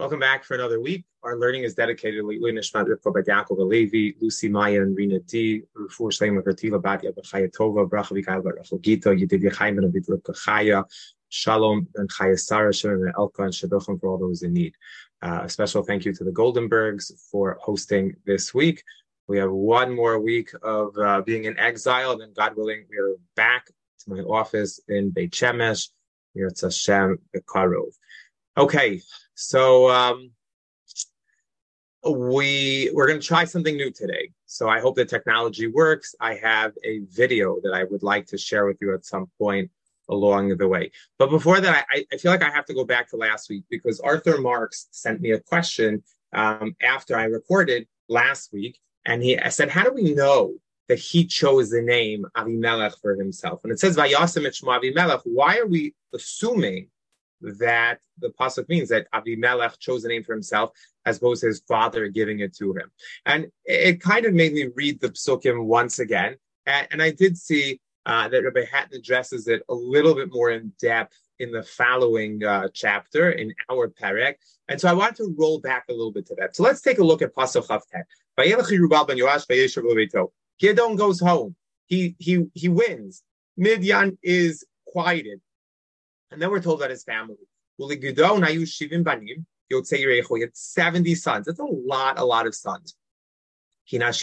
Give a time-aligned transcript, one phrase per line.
[0.00, 1.04] Welcome back for another week.
[1.22, 5.18] Our learning is dedicated to Leilu Nishmat Rivka Bat Yaakov Levi, Lucy Maya and Rina
[5.18, 9.78] D, Rufur Shleim Vertila Bat Yad Chaya Tova, Bracha Vikail Bat Rachel Gita, Yedid Yechaim
[9.78, 10.84] Abid Rivka Chaya,
[11.28, 14.74] Shalom and Chaya Sarah, Shem and Elka and Shaduchim for all those in need.
[15.20, 18.82] Uh, a special thank you to the Goldenbergs for hosting this week.
[19.28, 22.96] We have one more week of uh, being in exile, and then God willing, we
[22.96, 25.90] are back to my office in Beit Shemesh,
[26.34, 27.92] near Tzashem Bekarov.
[28.56, 29.00] Okay,
[29.40, 30.32] so um,
[32.06, 34.30] we we're going to try something new today.
[34.44, 36.14] So I hope the technology works.
[36.20, 39.70] I have a video that I would like to share with you at some point
[40.10, 40.90] along the way.
[41.18, 43.64] But before that, I, I feel like I have to go back to last week
[43.70, 46.02] because Arthur Marks sent me a question
[46.34, 50.56] um, after I recorded last week, and he I said, "How do we know
[50.88, 55.22] that he chose the name Avimelech for himself?" And it says Vayasim Avimelech.
[55.24, 56.88] Why are we assuming
[57.40, 60.72] that the pasuk means that Avimelech chose a name for himself
[61.06, 62.90] as opposed to his father giving it to him.
[63.26, 66.36] And it kind of made me read the psukim once again.
[66.66, 70.50] And, and I did see uh, that Rabbi Hattin addresses it a little bit more
[70.50, 74.34] in depth in the following uh, chapter in our perek.
[74.68, 76.54] And so I want to roll back a little bit to that.
[76.54, 78.04] So let's take a look at Pasuk Chavtet.
[80.62, 81.56] Gidon goes home.
[81.86, 83.22] He he he wins.
[83.56, 85.40] Midian is quieted.
[86.30, 87.36] And then we're told that his family.
[87.78, 87.86] He
[90.40, 91.46] had 70 sons.
[91.46, 92.94] That's a lot, a lot of sons.
[93.90, 94.20] Because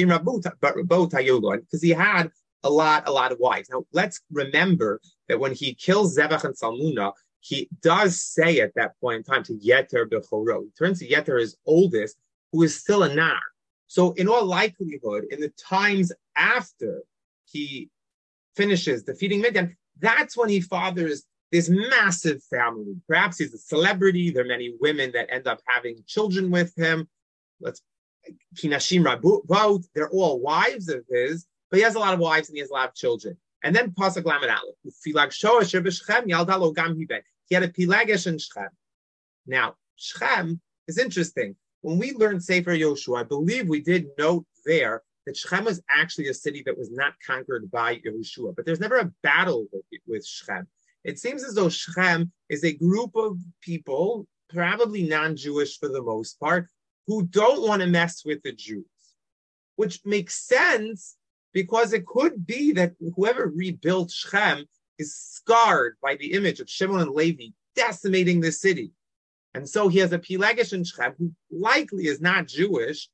[1.81, 2.31] he had
[2.63, 3.69] a lot, a lot of wives.
[3.69, 8.99] Now, let's remember that when he kills Zebach and Salmuna, he does say at that
[8.99, 10.63] point in time to Yeter Bechoro.
[10.63, 12.17] He turns to Yeter, his oldest,
[12.51, 13.39] who is still a Nar.
[13.87, 17.03] So, in all likelihood, in the times after
[17.45, 17.89] he
[18.55, 22.95] finishes defeating Midian, that's when he fathers this massive family.
[23.07, 24.31] Perhaps he's a celebrity.
[24.31, 27.07] There are many women that end up having children with him.
[27.61, 27.81] Let's
[28.55, 32.55] Kinashim Rabot, they're all wives of his, but he has a lot of wives and
[32.55, 33.37] he has a lot of children.
[33.63, 34.75] And then Pasuk Lamed Aleph.
[37.49, 38.69] He had a Pilagish in Shchem.
[39.45, 41.55] Now, Shchem is interesting.
[41.81, 46.27] When we learned Sefer Yoshua, I believe we did note there that Shechem was actually
[46.27, 50.25] a city that was not conquered by Yehoshua, but there's never a battle with, with
[50.25, 50.67] Shechem.
[51.07, 56.37] It seems as though Shechem is a group of people, probably non-Jewish for the most
[56.37, 56.67] part,
[57.07, 58.83] who don't want to mess with the Jews,
[59.77, 61.15] which makes sense
[61.53, 64.65] because it could be that whoever rebuilt Shechem
[64.99, 68.91] is scarred by the image of Shimon and Levi decimating the city.
[69.53, 73.07] And so he has a Pilegish in Shechem who likely is not Jewish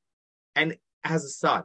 [0.56, 1.62] and has a son.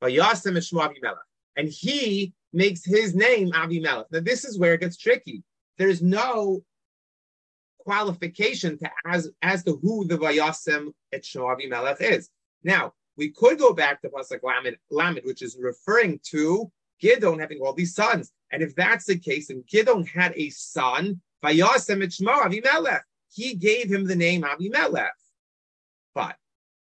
[0.00, 4.04] And he makes his name Avimelech.
[4.12, 5.42] Now, this is where it gets tricky
[5.78, 6.62] there's no
[7.78, 12.30] qualification to as as to who the Vayasem et Shmoavi Melech is.
[12.62, 16.70] Now, we could go back to Pasuk Lamed, Lamed, which is referring to
[17.02, 18.32] Gidon having all these sons.
[18.50, 23.54] And if that's the case, and Gidon had a son, Vayasem et Shmoavi Melech, he
[23.54, 25.08] gave him the name Avimelech.
[26.14, 26.36] But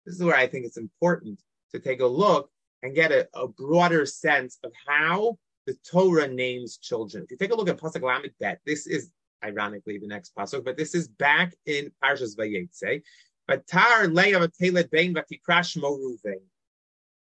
[0.04, 1.40] this is where I think it's important
[1.72, 2.50] to take a look
[2.82, 7.24] and get a, a broader sense of how the Torah names children.
[7.24, 9.10] If you take a look at Pasuk Lamed Bet, this is
[9.44, 13.02] ironically the next pasuk, but this is back in Parshas Vayetze.
[13.46, 16.42] But Tar Leah Telet Bain Vatikrash Moruvain.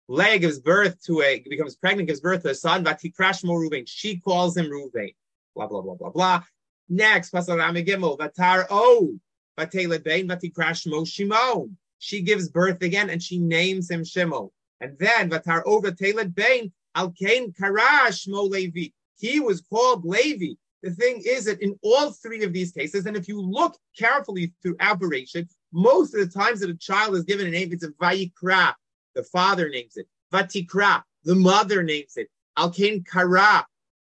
[0.08, 2.84] Leah gives birth to a becomes pregnant, gives birth to a son.
[2.84, 3.84] Vatikrash Moruvain.
[3.86, 5.14] She calls him Ruvain.
[5.54, 6.42] Blah blah blah blah blah.
[6.88, 9.18] Next Pasuk Lamed Gimel Vatar O
[9.58, 11.68] Vatelet Bain Vatikrash Mo.
[11.98, 14.50] She gives birth again and she names him Shimon.
[14.80, 18.88] And then Vatar O Vatelet Bain Al Kain Karash Mo Levi.
[19.18, 20.54] He was called Levi.
[20.82, 24.54] The thing is that in all three of these cases, and if you look carefully
[24.62, 27.90] through aberration, most of the times that a child is given a name, it's a
[27.90, 28.74] Vayikra.
[29.14, 30.06] The father names it.
[30.32, 31.02] Vatikra.
[31.24, 32.28] The mother names it.
[32.56, 33.66] Al Kain Kara.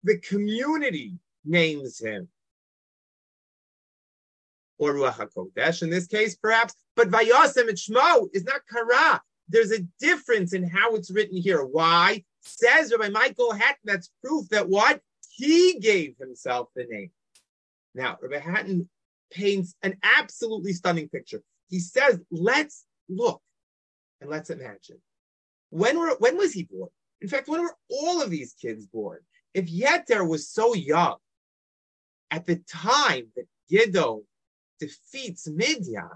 [0.04, 2.28] The community names him.
[4.78, 6.74] Or Ruach HaKodesh in this case, perhaps.
[6.96, 9.22] But Vayasem and Shmo is not Kara.
[9.48, 11.64] There's a difference in how it's written here.
[11.64, 12.24] Why?
[12.46, 15.02] Says Rabbi Michael Hattin, that's proof that what?
[15.32, 17.12] He gave himself the name.
[17.94, 18.90] Now, Rabbi Hattin
[19.32, 21.42] paints an absolutely stunning picture.
[21.70, 23.42] He says, let's look
[24.22, 25.02] and let's imagine.
[25.70, 26.90] When were when was he born?
[27.22, 29.20] In fact, when were all of these kids born?
[29.54, 31.18] If Yeter was so young
[32.32, 34.24] at the time that Gidon
[34.80, 36.10] defeats Midian,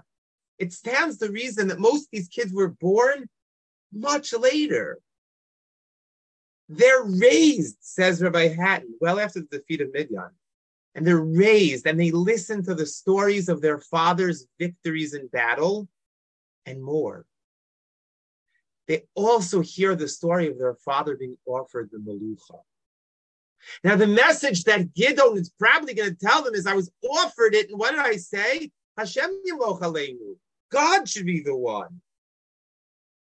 [0.58, 3.28] it stands to reason that most of these kids were born
[3.92, 4.98] much later.
[6.72, 10.30] They're raised, says Rabbi Hattin, well after the defeat of Midian.
[10.94, 15.88] and they're raised and they listen to the stories of their father's victories in battle
[16.66, 17.26] and more.
[18.86, 22.60] They also hear the story of their father being offered the Malucha.
[23.84, 27.54] Now, the message that Gidon is probably going to tell them is, I was offered
[27.54, 28.70] it, and what did I say?
[28.96, 29.42] Hashem
[30.72, 32.00] God should be the one.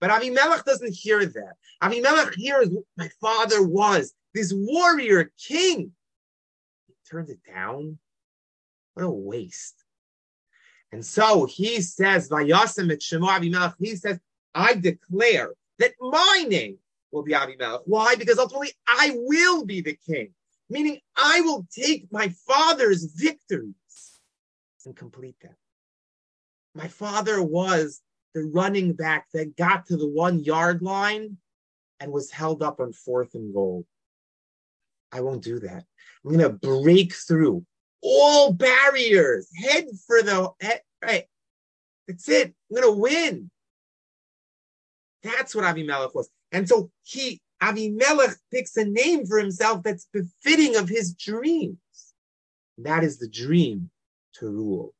[0.06, 1.54] But Avimelech doesn't hear that.
[1.82, 5.90] Avimelech hears what my father was, this warrior king.
[6.86, 7.98] He turned it down.
[8.94, 9.82] What a waste.
[10.92, 14.20] And so he says, Vayasem et Shemo Avimelech, he says,
[14.54, 16.78] I declare that my name
[17.10, 17.80] will be Avimelech.
[17.86, 18.14] Why?
[18.14, 20.34] Because ultimately I will be the king,
[20.70, 23.74] meaning I will take my father's victories
[24.84, 25.56] and complete them.
[26.76, 28.02] My father was
[28.36, 31.38] the running back that got to the one yard line
[32.00, 33.86] and was held up on fourth and goal.
[35.10, 35.84] I won't do that.
[36.22, 37.64] I'm going to break through
[38.02, 41.24] all barriers, head for the head, right.
[42.06, 42.54] That's it.
[42.70, 43.50] I'm going to win.
[45.22, 46.28] That's what Avimelech was.
[46.52, 51.78] And so he, Avimelech picks a name for himself that's befitting of his dreams.
[52.76, 53.88] That is the dream
[54.34, 54.92] to rule.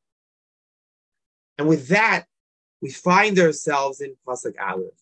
[1.58, 2.24] And with that,
[2.80, 4.92] we find ourselves in Pasuk Aleph.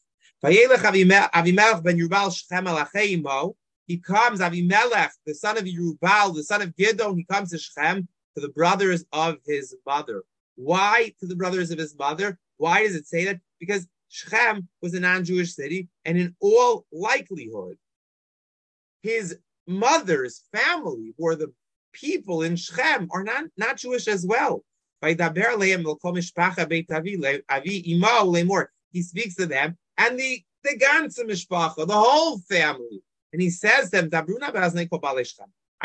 [1.33, 3.55] Avimelech.
[3.87, 8.09] He comes, Avimelech, the son of Yerubal, the son of Gidon, he comes to Shechem,
[8.35, 10.23] to the brothers of his mother.
[10.57, 12.39] Why to the brothers of his mother?
[12.57, 13.41] Why does it say that?
[13.61, 17.77] Because Shechem was a non-Jewish city, and in all likelihood,
[19.03, 19.37] his
[19.67, 21.53] mother's family, are the
[21.93, 24.65] people in Shechem, are not, not Jewish as well.
[28.93, 33.03] He speaks to them and the the ganze mishpacha, the whole family,
[33.33, 34.23] and he says them, I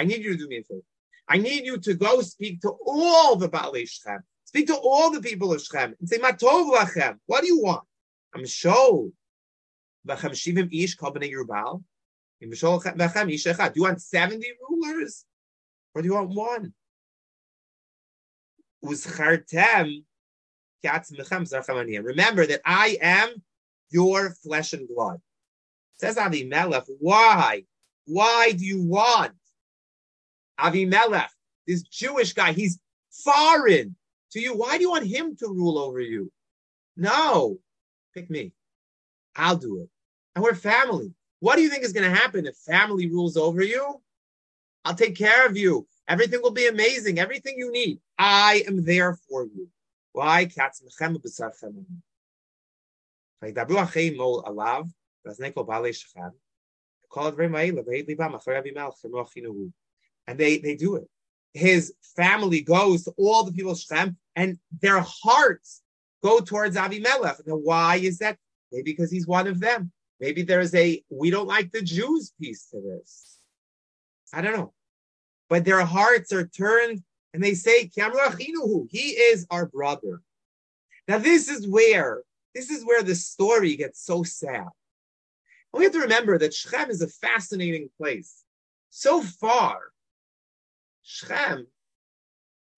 [0.06, 0.82] need you to do me a favor.
[1.28, 3.88] I need you to go speak to all the Baalei.
[4.46, 7.18] Speak to all the people of Shechem and say, Matov lachem.
[7.28, 7.84] What do you want?
[8.34, 9.12] I'm shivim
[10.72, 11.84] ish Yerubal.
[12.42, 12.48] Do
[13.76, 15.26] you want 70 rulers?
[15.94, 16.74] Or do you want one?
[18.82, 19.38] Remember
[22.46, 23.44] that I am
[23.92, 25.20] your flesh and blood.
[25.98, 27.66] Says Avimelech, why?
[28.06, 29.34] Why do you want
[30.60, 31.30] Avimelech,
[31.68, 32.54] this Jewish guy?
[32.54, 32.80] He's
[33.12, 33.96] foreign
[34.32, 34.56] to you.
[34.56, 36.32] Why do you want him to rule over you?
[36.96, 37.60] No,
[38.14, 38.54] pick me.
[39.36, 39.90] I'll do it.
[40.36, 41.14] And we're family.
[41.40, 44.02] What do you think is going to happen if family rules over you?
[44.86, 45.88] I'll take care of you.
[46.10, 47.20] Everything will be amazing.
[47.20, 48.00] Everything you need.
[48.18, 49.70] I am there for you.
[50.12, 50.50] Why?
[60.28, 61.08] And they, they do it.
[61.54, 65.82] His family goes to all the people of Shechem, and their hearts
[66.24, 67.46] go towards Avimelech.
[67.46, 68.38] Now, why is that?
[68.72, 69.92] Maybe because he's one of them.
[70.20, 73.38] Maybe there's a we don't like the Jews piece to this.
[74.34, 74.74] I don't know
[75.50, 77.04] but their hearts are turned
[77.34, 80.22] and they say, He is our brother.
[81.08, 82.22] Now, this is where
[82.56, 84.68] this is where the story gets so sad.
[85.74, 88.44] And we have to remember that Shechem is a fascinating place.
[88.90, 89.80] So far,
[91.04, 91.68] Shechem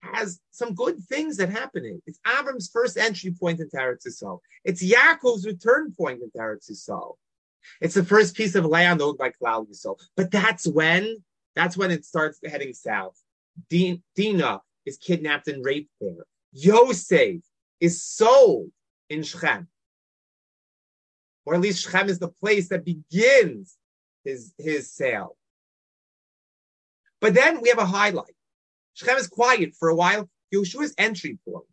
[0.02, 2.02] has some good things that happen in it.
[2.06, 4.40] It's Avram's first entry point into Eretz Yisrael.
[4.64, 7.14] It's Yaakov's return point into Eretz Yisrael.
[7.80, 9.98] It's the first piece of land owned by Klal Yisrael.
[10.16, 11.22] But that's when
[11.54, 13.18] that's when it starts heading south.
[13.68, 16.24] Dina is kidnapped and raped there.
[16.52, 17.42] Yosef
[17.80, 18.70] is sold
[19.10, 19.68] in Shechem.
[21.44, 23.76] Or at least Shechem is the place that begins
[24.24, 25.36] his, his sale.
[27.20, 28.34] But then we have a highlight.
[28.94, 30.28] Shechem is quiet for a while.
[30.54, 31.64] Yeshua's entry point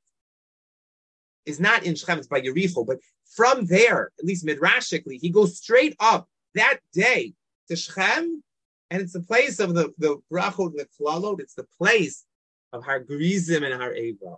[1.46, 3.00] is not in Shechem, it's by Yericho, but
[3.36, 7.34] from there, at least midrashically, he goes straight up that day
[7.68, 8.44] to Shechem
[8.92, 12.26] and it's the place of the, the brachot, and the klalot, it's the place
[12.74, 14.36] of Har Grizim and Har Eva.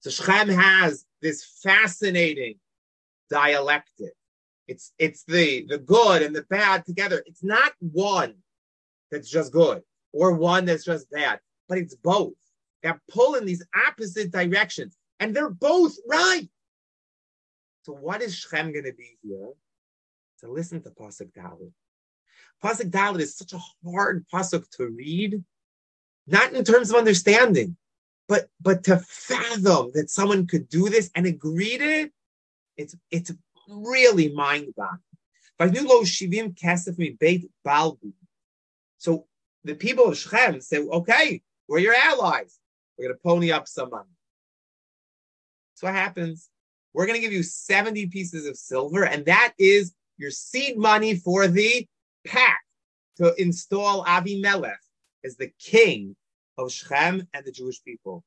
[0.00, 2.54] So Shechem has this fascinating
[3.30, 4.12] dialectic.
[4.68, 7.22] It's, it's the, the good and the bad together.
[7.26, 8.34] It's not one
[9.10, 9.82] that's just good
[10.12, 12.34] or one that's just bad, but it's both.
[12.82, 16.48] They're pulling these opposite directions and they're both right.
[17.82, 19.48] So what is Shechem going to be here?
[20.40, 21.72] To listen to Pasuk Dalit.
[22.62, 25.42] Pasuk Dalit is such a hard pasuk to read,
[26.26, 27.76] not in terms of understanding,
[28.26, 32.12] but but to fathom that someone could do this and agree to it,
[32.76, 33.32] it's it's
[33.68, 34.74] really mind
[37.64, 38.14] boggling.
[38.98, 39.26] So
[39.64, 42.58] the people of Shechem say, okay, we're your allies.
[42.96, 44.08] We're going to pony up some money.
[45.74, 46.48] So what happens.
[46.94, 51.14] We're going to give you 70 pieces of silver, and that is your seed money
[51.16, 51.86] for the
[52.28, 52.64] pact
[53.16, 54.76] to install Avimelech
[55.24, 56.14] as the king
[56.56, 58.24] of Shechem and the Jewish people.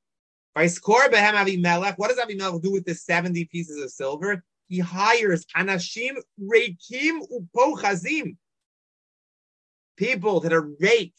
[0.53, 4.43] By score Behem Avimelech, what does Avimelech do with the 70 pieces of silver?
[4.67, 8.35] He hires Anashim Reikim Upochazim.
[9.97, 11.13] People that are rake,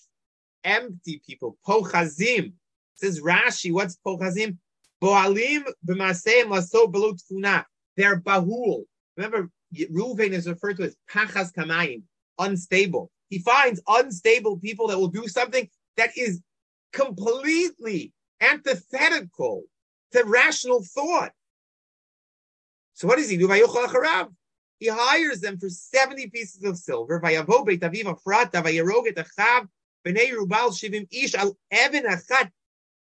[0.64, 2.52] empty people, Pochazim.
[2.94, 4.58] Says Rashi, what's Pochazim?
[5.02, 7.64] Boalim b'maseim laso below tfuna.
[7.96, 8.84] They're bahul.
[9.16, 12.02] Remember, Reuven is referred to as pachas kamayim,
[12.44, 13.10] unstable.
[13.28, 16.40] He finds unstable people that will do something that is
[16.92, 19.64] completely antithetical
[20.12, 21.32] to rational thought.
[22.94, 23.50] So what does he do?
[24.78, 27.20] He hires them for 70 pieces of silver.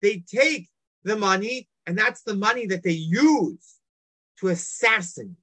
[0.01, 0.69] They take
[1.03, 3.75] the money and that's the money that they use
[4.39, 5.35] to assassinate,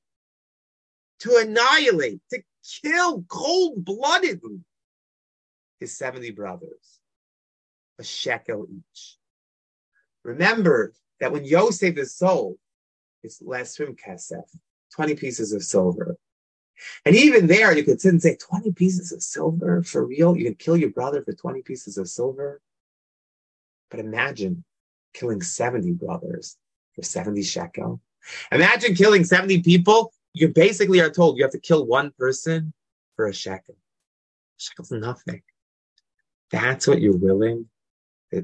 [1.21, 2.43] to annihilate, to
[2.83, 4.61] kill cold bloodedly
[5.81, 7.01] his 70 brothers,
[7.99, 9.17] a shekel each.
[10.25, 12.59] Remember that when Yosef is sold,
[13.23, 14.45] it's less from kesef,
[14.95, 16.17] 20 pieces of silver.
[17.05, 20.37] And even there, you could sit and say, 20 pieces of silver for real?
[20.37, 22.61] You can kill your brother for 20 pieces of silver?
[23.91, 24.65] But imagine
[25.15, 26.57] killing 70 brothers
[26.95, 28.01] for 70 shekel.
[28.53, 30.13] Imagine killing 70 people.
[30.35, 32.73] You basically are told you have to kill one person
[33.17, 33.77] for a shekel.
[34.59, 35.43] Shekel's nothing.
[36.51, 37.67] That's what you're willing.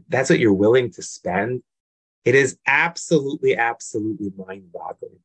[0.09, 1.63] That's what you're willing to spend.
[2.25, 5.21] It is absolutely, absolutely mind boggling.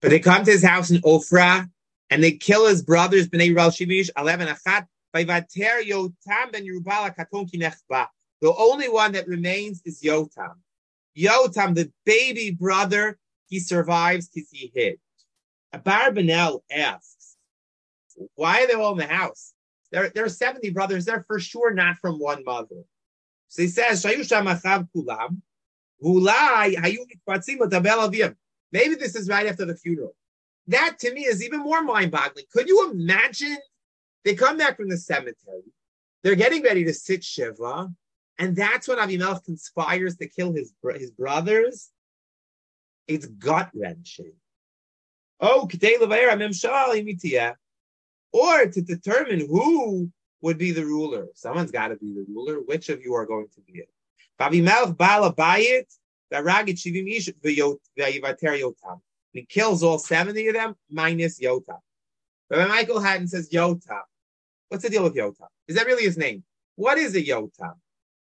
[0.00, 1.68] But they come to his house in Ofra
[2.10, 7.50] and they kill his brothers, Bnei Ral Shimish, Alev Achat, by Vater Yotam ben Katon
[7.50, 8.06] Kinechba.
[8.40, 10.56] The only one that remains is Yotam.
[11.16, 14.98] Yotam, the baby brother, he survives because he hid.
[15.74, 17.36] Abarbanel asks,
[18.34, 19.52] why are they all in the house?
[19.90, 21.04] There, there are 70 brothers.
[21.04, 22.84] They're for sure not from one mother.
[23.48, 24.22] So he says, Maybe
[28.96, 30.16] this is right after the funeral.
[30.66, 32.46] That to me is even more mind boggling.
[32.52, 33.58] Could you imagine?
[34.24, 35.62] They come back from the cemetery.
[36.22, 37.90] They're getting ready to sit Shiva.
[38.38, 41.90] And that's when Avimelech conspires to kill his, his brothers.
[43.06, 44.32] It's gut wrenching.
[45.40, 45.68] Oh,
[48.32, 50.10] or to determine who
[50.42, 51.28] would be the ruler.
[51.34, 52.60] Someone's got to be the ruler.
[52.60, 53.88] Which of you are going to be it?
[59.32, 61.78] He kills all 70 of them minus Yotam.
[62.50, 64.02] But Michael Hattin says Yotam.
[64.68, 65.46] What's the deal with Yotam?
[65.68, 66.42] Is that really his name?
[66.76, 67.74] What is a Yotam?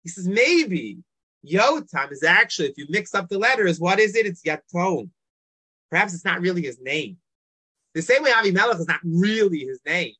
[0.03, 1.03] He says maybe
[1.45, 4.25] Yotam is actually, if you mix up the letters, what is it?
[4.25, 5.09] It's Yaton.
[5.89, 7.17] Perhaps it's not really his name.
[7.95, 10.13] The same way Avimelech is not really his name,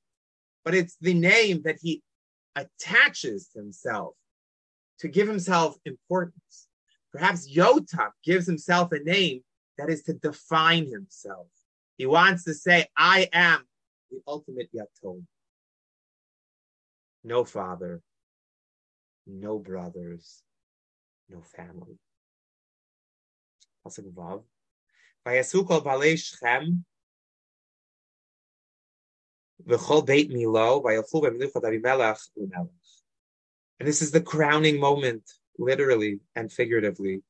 [0.65, 2.01] but it's the name that he
[2.55, 4.15] attaches to himself
[4.99, 6.67] to give himself importance.
[7.11, 9.41] Perhaps Yotam gives himself a name
[9.77, 11.47] that is to define himself.
[11.97, 13.61] He wants to say, I am
[14.11, 15.23] the ultimate Yatom.
[17.23, 18.01] No father,
[19.27, 20.41] no brothers,
[21.29, 21.97] no family.
[23.85, 24.43] Pasuk Vav.
[25.25, 26.85] Vayasukol balei Shechem
[29.67, 32.69] v'chol beit milo vayalchu b'milichot Avimelech u'melech.
[33.79, 35.23] And this is the crowning moment,
[35.57, 37.21] literally and figuratively.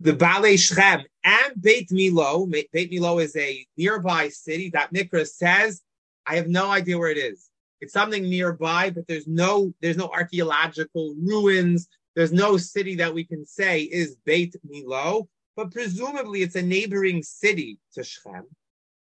[0.00, 5.82] The Balei Shechem and Beit Milo, Beit Milo is a nearby city that Mikra says,
[6.26, 7.48] I have no idea where it is.
[7.80, 11.88] It's something nearby, but there's no there's no archaeological ruins.
[12.14, 17.22] There's no city that we can say is Beit Milo, but presumably it's a neighboring
[17.22, 18.44] city to Shechem.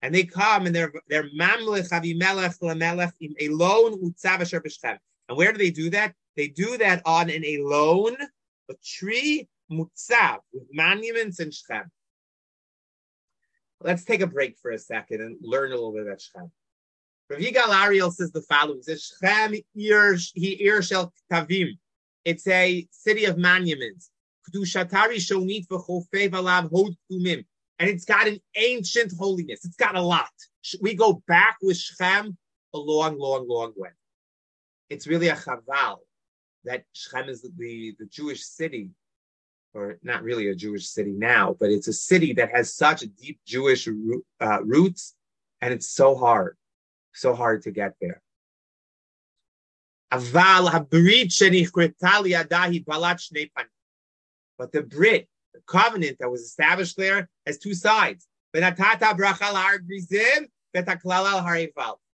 [0.02, 4.98] And they come and they're Mamlech Avimelech Lamelech im Elon Utzav Asher B'Shechem.
[5.28, 6.14] And where do they do that?
[6.36, 8.16] They do that on an Elon,
[8.70, 11.90] a tree Mutzav with monuments in Shechem.
[13.80, 16.50] Let's take a break for a second and learn a little bit about Shechem.
[17.30, 21.78] Rav Yigal Ariel says the following: Shechem ir he Ir Shel Tavim.
[22.24, 24.10] It's a city of monuments.
[24.52, 24.64] And
[27.90, 29.64] it's got an ancient holiness.
[29.64, 30.28] It's got a lot.
[30.80, 32.36] We go back with Shechem
[32.74, 33.90] a long, long, long way.
[34.90, 35.98] It's really a chaval
[36.64, 38.90] that Shechem is the, the Jewish city,
[39.72, 43.40] or not really a Jewish city now, but it's a city that has such deep
[43.46, 43.88] Jewish
[44.40, 45.14] uh, roots,
[45.60, 46.56] and it's so hard
[47.14, 48.20] so hard to get there.
[50.14, 53.66] Aval habrit shenichretali adahi balat shnei panim.
[54.58, 58.28] But the Brit, the covenant that was established there, has two sides.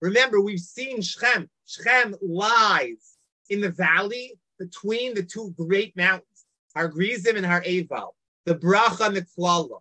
[0.00, 1.48] Remember, we've seen Shechem.
[1.66, 3.16] Shechem lies
[3.48, 9.06] in the valley between the two great mountains, Har Grizim and Har Eval, the Bracha
[9.06, 9.78] and the Klala.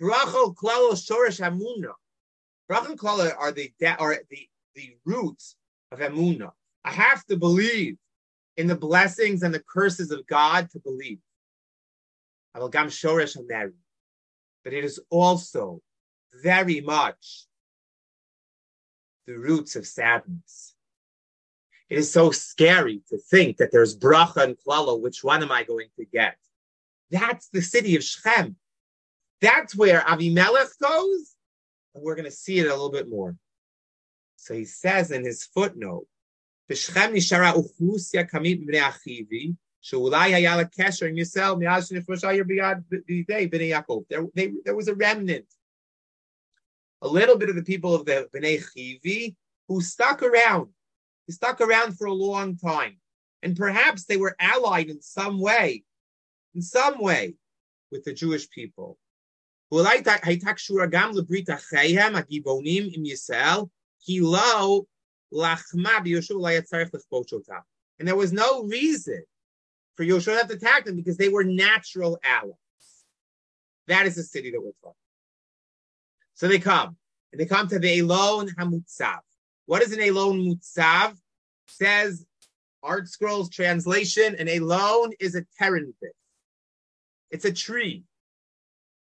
[0.00, 1.92] Bracha, Klala, Shorish, Amuna.
[2.70, 5.56] Bracha and Klala are the, are the, the roots
[5.90, 6.52] of Amuna.
[6.84, 7.96] I have to believe
[8.56, 11.18] in the blessings and the curses of God to believe.
[12.54, 12.74] But
[14.64, 15.80] it is also
[16.42, 17.46] very much
[19.26, 20.74] the roots of sadness.
[21.88, 25.00] It is so scary to think that there's bracha and klala.
[25.00, 26.36] Which one am I going to get?
[27.10, 28.56] That's the city of Shechem.
[29.40, 31.34] That's where Avimelech goes,
[31.94, 33.36] and we're going to see it a little bit more.
[34.36, 36.06] So he says in his footnote,
[36.69, 39.55] "B'Shechem nishara uchlusya kamit b'nei achivi."
[39.85, 42.43] שאולי היה לה קשר עם ישראל מאז שנכבשה העיר
[43.07, 44.01] בידי בני יעקב.
[44.65, 45.45] There was a remnant,
[47.01, 49.35] a little bit of the people of the Bnei Chivi
[49.67, 50.67] who stuck around.
[51.27, 52.95] They stuck around for a long time.
[53.43, 55.83] And perhaps they were allied in some way,
[56.55, 57.35] in some way,
[57.91, 58.97] with the Jewish people.
[59.71, 63.59] ואולי הייתה קשורה גם לברית אחיהם הגיבונים עם ישראל,
[63.99, 64.81] כי לא
[67.98, 69.22] And there was no reason
[69.96, 72.54] for Yoshua to attack them because they were natural allies.
[73.86, 74.94] That is the city that we're talking.
[76.34, 76.96] So they come
[77.32, 79.18] and they come to the Elon Hamutzav.
[79.66, 81.16] What is an Elon Mutzav?
[81.68, 82.24] Says
[82.84, 85.94] ArtScroll's translation, an Elon is a terebinth.
[87.30, 88.04] It's a tree.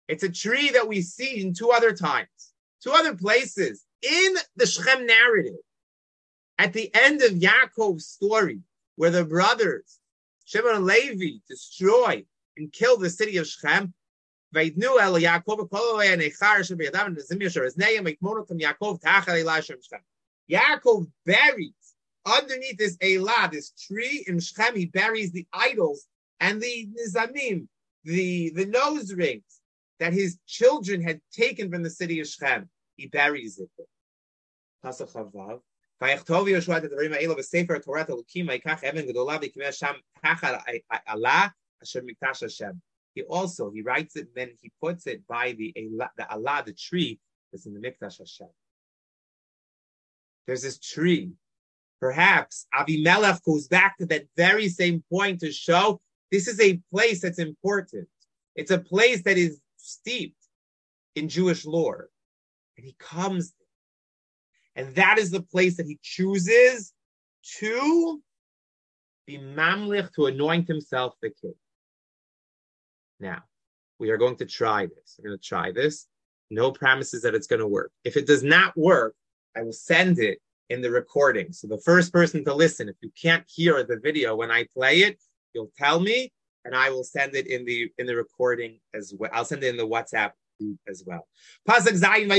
[0.08, 4.66] It's a tree that we see in two other times, two other places in the
[4.66, 5.56] Shechem narrative.
[6.58, 8.62] At the end of Yaakov's story,
[8.96, 10.00] where the brothers
[10.46, 12.24] Shimon and Levi destroy
[12.56, 13.94] and kill the city of Shechem.
[20.50, 21.74] Yaakov buries
[22.26, 26.08] underneath this Elah, this tree in Shechem, he buries the idols
[26.40, 27.68] and the nizamim,
[28.04, 29.62] the, the nose rings
[30.00, 32.70] that his children had taken from the city of Shechem.
[32.96, 33.70] He buries it.
[34.84, 35.62] Havav.
[36.02, 39.38] ויכתוב יהושע את הדברים האלו בספר תורת אלוקים ויקח אבן גדולה
[39.72, 40.54] שם תחת
[41.84, 42.72] אשר מקדש השם.
[43.16, 45.74] He also, he writes it, then he puts it by the,
[46.18, 47.20] the Elah, the tree
[47.52, 48.50] that's in the Mikdash Hashem.
[50.46, 51.32] There's this tree.
[52.02, 57.22] Perhaps Avimelech goes back to that very same point to show this is a place
[57.22, 58.10] that's important.
[58.56, 60.44] It's a place that is steeped
[61.16, 62.10] in Jewish lore.
[62.78, 63.54] And he comes
[64.76, 66.94] and that is the place that he chooses
[67.60, 68.22] to
[69.26, 71.56] be mamlich, to anoint himself the king.
[73.20, 73.44] Now,
[74.00, 75.18] we are going to try this.
[75.18, 76.08] We're going to try this.
[76.52, 77.92] No promises that it's going to work.
[78.04, 79.16] If it does not work,
[79.56, 81.54] I will send it in the recording.
[81.54, 85.00] So the first person to listen, if you can't hear the video when I play
[85.00, 85.22] it,
[85.54, 86.32] you'll tell me,
[86.66, 89.32] and I will send it in the in the recording as well.
[89.34, 90.32] I'll send it in the WhatsApp
[90.88, 91.28] as well.
[91.68, 92.30] Pasuk Zayin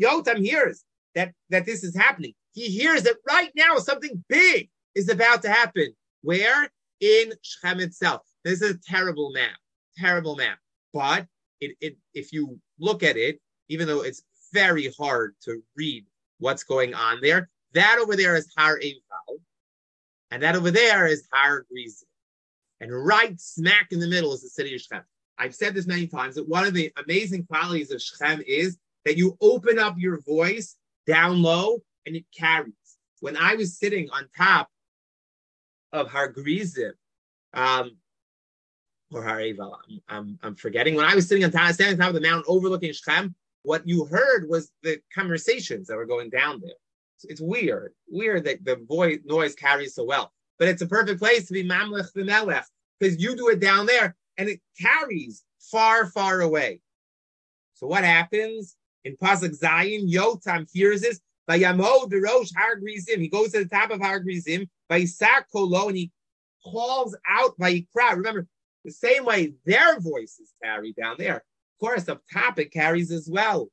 [0.00, 2.34] Yotam hears that, that this is happening.
[2.52, 5.94] He hears that right now something big is about to happen.
[6.22, 6.70] Where?
[7.00, 8.22] In Shechem itself.
[8.44, 9.56] This is a terrible map,
[9.96, 10.58] terrible map.
[10.92, 11.26] But
[11.60, 14.22] it, it, if you look at it, even though it's
[14.52, 16.04] very hard to read
[16.38, 19.40] what's going on there, that over there is Har Eival,
[20.30, 22.06] and that over there is Har Grizim.
[22.80, 25.04] And right smack in the middle is the city of Shechem.
[25.38, 29.16] I've said this many times that one of the amazing qualities of Shechem is that
[29.16, 32.72] you open up your voice down low and it carries.
[33.20, 34.68] When I was sitting on top
[35.92, 36.92] of Har Grizim,
[37.54, 37.96] um,
[39.12, 40.94] or Har Eval, I'm, I'm, I'm, forgetting.
[40.94, 43.86] When I was sitting on top, standing on top of the mountain overlooking Shechem, what
[43.86, 46.74] you heard was the conversations that were going down there.
[47.18, 50.32] So it's weird, weird that the voice noise carries so well.
[50.58, 52.66] But it's a perfect place to be Mamlech the Melech
[52.98, 56.80] because you do it down there and it carries far, far away.
[57.74, 58.76] So what happens?
[59.04, 61.20] In Pasuk Zayin, Yotam hears this.
[61.46, 64.66] By Yamo Derosh Har Grizim, he goes to the top of Har Grizim.
[64.88, 66.10] By and he
[66.64, 68.16] calls out by Ikra.
[68.16, 68.46] Remember,
[68.84, 71.36] the same way their voices carry down there.
[71.36, 73.70] Of course, up top it carries as well.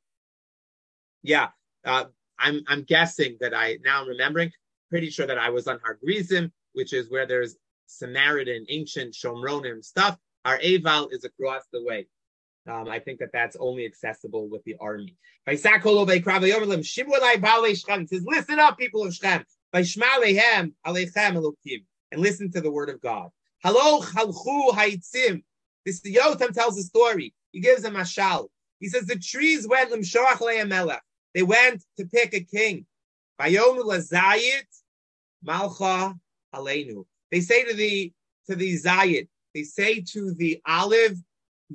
[1.24, 1.50] Yeah,
[1.86, 2.06] uh,
[2.40, 4.52] I'm I'm guessing that I now I'm remembering.
[4.90, 9.84] Pretty sure that I was on Har Grizim, which is where there's Samaritan, ancient Shomronim
[9.84, 10.18] stuff.
[10.44, 12.08] Our Aval is across the way.
[12.68, 15.18] Um, I think that that's only accessible with the army.
[15.48, 15.82] He says,
[18.26, 19.46] listen up, people of Shechem.
[19.74, 23.30] Vaishma aleichem elokim, and listen to the word of God.
[23.64, 25.44] Hello, chalchu haitzim.
[25.86, 27.34] This Yotam tells a story.
[27.52, 28.50] He gives a mashal.
[28.80, 29.90] He says the trees went.
[31.34, 32.86] They went to pick a king.
[35.46, 36.20] Malcha.
[37.32, 38.12] They say to the
[38.48, 39.28] to the zayit.
[39.54, 41.18] They say to the olive,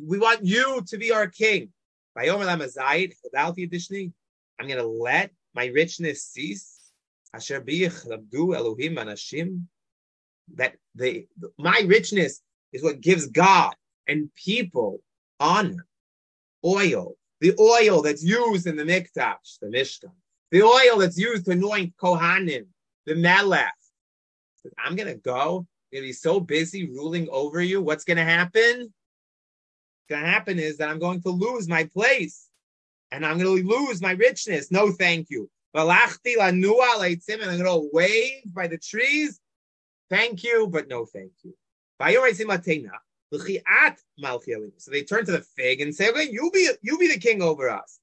[0.05, 1.73] "We want you to be our king."
[2.17, 4.13] Lamazayit chadalti
[4.59, 6.93] I'm going to let my richness cease.
[7.35, 9.65] Asher Elohim anashim.
[10.55, 11.27] That the
[11.59, 12.41] my richness
[12.73, 13.75] is what gives God
[14.07, 15.03] and people
[15.41, 15.87] honor
[16.65, 20.13] oil, the oil that's used in the mikdash, the mishkan,
[20.51, 22.67] the oil that's used to anoint kohanim,
[23.07, 23.73] the melech.
[24.79, 25.67] I'm gonna go.
[25.93, 27.81] I'm gonna be so busy ruling over you.
[27.81, 28.93] What's gonna happen?
[30.09, 32.47] What's gonna happen is that I'm going to lose my place,
[33.11, 34.71] and I'm gonna lose my richness.
[34.71, 35.51] No, thank you.
[35.75, 36.17] And I'm
[37.59, 39.41] gonna wave by the trees.
[40.09, 41.57] Thank you, but no, thank you.
[44.79, 47.43] So they turn to the fig and say, okay, you be you be the king
[47.43, 47.99] over us.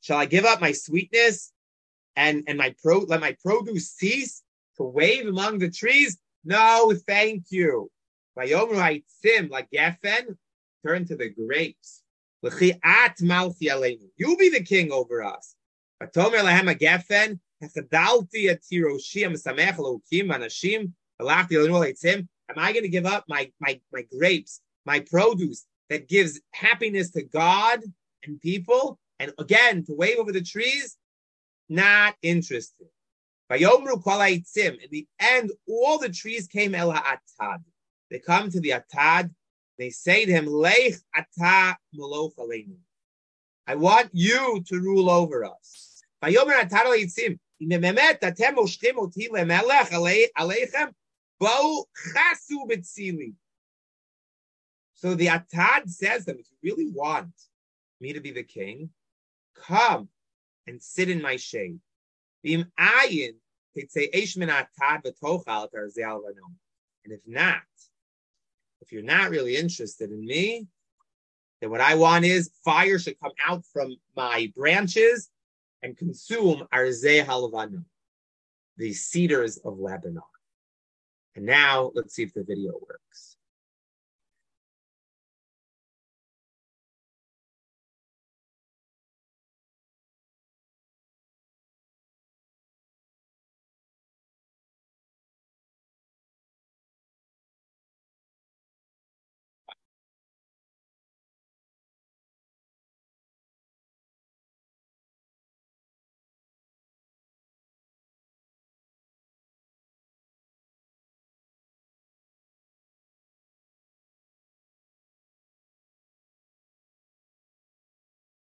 [0.00, 1.52] Shall I give up my sweetness
[2.18, 4.42] and, and my pro let my produce cease
[4.76, 6.18] to wave among the trees?
[6.44, 7.90] No, thank you.
[8.36, 8.50] Like
[9.70, 10.36] Geffen,
[10.84, 12.02] turn to the grapes.
[14.16, 15.54] You be the king over us.
[16.00, 16.08] Am
[22.56, 27.22] I going to give up my, my, my grapes, my produce that gives happiness to
[27.22, 27.80] God
[28.24, 28.98] and people?
[29.18, 30.96] And again, to wave over the trees?
[31.68, 32.88] Not interested.
[33.50, 37.62] In the end, all the trees came el ha'atad.
[38.10, 39.30] They come to the atad.
[39.78, 41.76] They say to him, "Lech ata.
[43.66, 46.02] I want you to rule over us.
[46.20, 46.30] So
[55.14, 57.32] the atad says to them, if you really want
[58.00, 58.90] me to be the king,
[59.54, 60.08] come
[60.68, 61.80] and sit in my shade.
[62.44, 62.66] And
[67.06, 67.62] if not,
[68.80, 70.66] if you're not really interested in me,
[71.60, 75.30] then what I want is fire should come out from my branches
[75.82, 77.84] and consume Arzeh Halavanu,
[78.76, 80.22] the cedars of Lebanon.
[81.34, 83.27] And now let's see if the video works.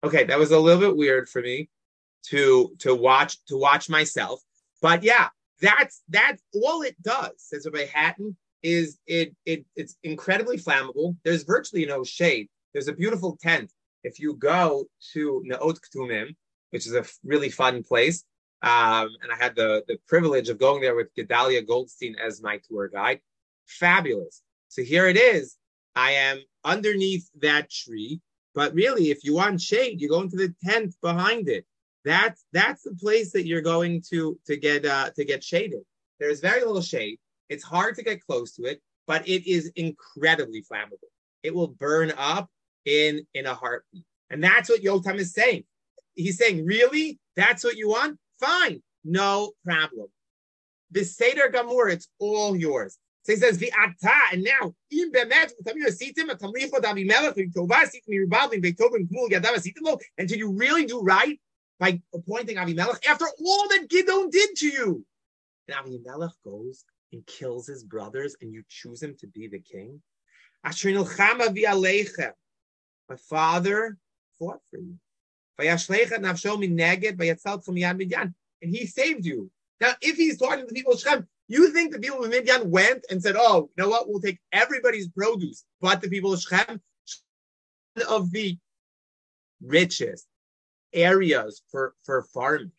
[0.06, 1.68] Okay, that was a little bit weird for me
[2.26, 4.40] to to watch to watch myself.
[4.80, 5.28] But yeah,
[5.60, 11.16] that's that's all it does, says Rabbi Hattin, is it it it's incredibly flammable.
[11.24, 12.48] There's virtually no shade.
[12.72, 13.72] There's a beautiful tent.
[14.04, 16.36] If you go to Neot Kedumim,
[16.70, 18.22] which is a really fun place,
[18.62, 22.60] um, and I had the, the privilege of going there with Gedalia Goldstein as my
[22.68, 23.20] tour guide.
[23.66, 24.42] Fabulous.
[24.68, 25.56] So here it is.
[25.96, 28.20] I am underneath that tree.
[28.56, 31.66] But really, if you want shade, you go into the tent behind it.
[32.06, 35.82] That's that's the place that you're going to to get uh, to get shaded.
[36.18, 37.18] There's very little shade.
[37.50, 41.10] It's hard to get close to it, but it is incredibly flammable.
[41.42, 42.48] It will burn up
[42.86, 45.64] in in a heartbeat, and that's what Yotam is saying.
[46.14, 48.18] He's saying, really, that's what you want?
[48.40, 50.06] Fine, no problem.
[50.92, 52.96] The Seder Gamur, it's all yours.
[53.26, 58.52] So he says, V'ata, and now, im bemet, utamim asitim, atamlicho davimelech, v'tova asitim mirbav,
[58.52, 61.40] v'tovim kmul yadav asitim lo, and did you really do right
[61.80, 65.04] by appointing Avimelech after all that Gidon did to you?
[65.66, 70.00] And Avimelech goes and kills his brothers, and you choose him to be the king?
[70.62, 70.70] My
[73.28, 73.98] father
[74.38, 74.98] fought for you.
[78.62, 79.50] And he saved you.
[79.80, 82.69] Now, if he's talking to the people of Shechem, you think the people of Midian
[82.69, 84.07] went and said, "Oh, you know what?
[84.07, 86.81] We'll take everybody's produce," but the people of Shechem,
[88.09, 88.57] of the
[89.61, 90.27] richest
[90.93, 92.71] areas for for farming,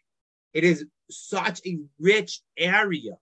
[0.55, 3.15] it is such a rich area.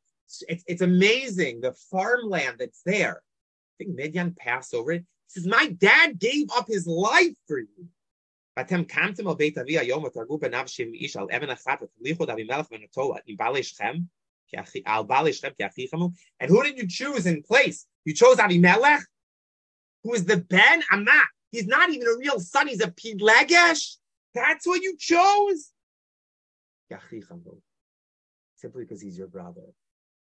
[0.49, 3.17] It's, it's amazing the farmland that's there.
[3.19, 5.05] I think Midian passed over it.
[5.27, 7.89] He says, My dad gave up his life for you.
[8.57, 12.29] ואתם קמתם על בית אבי היום ותרגו בניו שבעים איש על אבן אחת ותליכו את
[12.29, 13.95] אבימלך ונתו עם בעלי שכם,
[14.54, 17.86] and who did you choose in place?
[18.06, 19.02] You chose Avimelech,
[20.04, 21.28] who is the Ben Amat.
[21.52, 22.68] He's not even a real son.
[22.68, 23.96] He's a Pidlegesh.
[24.34, 25.72] That's what you chose.
[28.56, 29.62] Simply because he's your brother.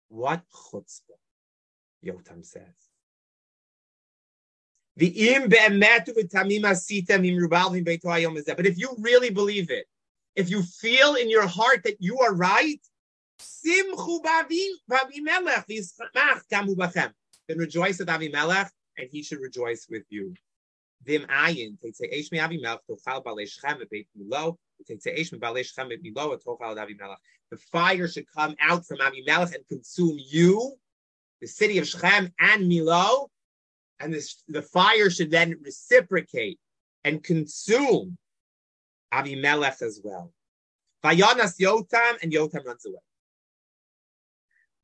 [0.07, 1.19] What chutzpah,
[2.05, 2.63] Yotam says.
[4.95, 5.05] But
[8.65, 9.85] if you really believe it,
[10.35, 12.81] if you feel in your heart that you are right,
[17.47, 20.33] then rejoice with Avimelech, and he should rejoice with you.
[21.05, 21.25] The
[27.71, 30.75] fire should come out from Avimelech and consume you,
[31.41, 33.29] the city of Shechem and Milo,
[33.99, 36.59] and this, the fire should then reciprocate
[37.03, 38.17] and consume
[39.13, 40.33] Avimelech as well.
[41.03, 42.99] Vayanas Yotam, and Yotam runs away.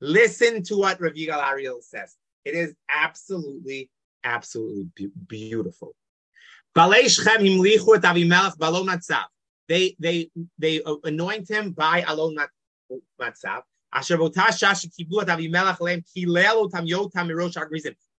[0.01, 2.15] Listen to what Rav Yigal Ariel says.
[2.43, 3.89] It is absolutely,
[4.23, 5.95] absolutely beautiful.
[9.67, 10.29] They they
[10.59, 12.37] they anoint him by alon
[13.19, 13.61] matzav.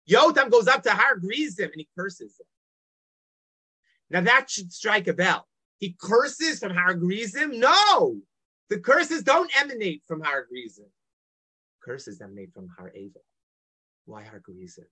[0.09, 2.47] Yotam goes up to Har Grizim and he curses them.
[4.09, 5.47] Now that should strike a bell.
[5.79, 7.59] He curses from Har Grizim?
[7.59, 8.21] No!
[8.69, 10.85] The curses don't emanate from Har Grizim.
[11.85, 13.19] Curses emanate from Har Eva.
[14.05, 14.85] Why Har Grizim?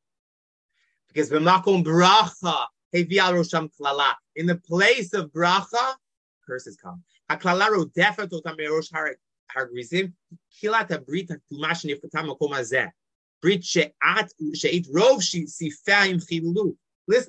[1.08, 4.13] Because b'makom bracha hevial rosham klala.
[4.36, 5.95] In the place of bracha,
[6.47, 7.03] curses come.
[7.29, 9.17] Haklala rodefet otam merosh Har
[9.67, 10.13] Grizim.
[10.62, 12.91] Kilat abrit ha'tumash nifkatam makom hazeh.
[13.45, 13.73] Listen